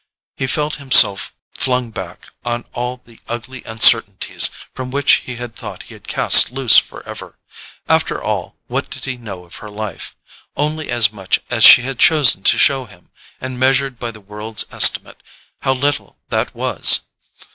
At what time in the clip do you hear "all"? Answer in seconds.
2.73-3.03, 8.19-8.55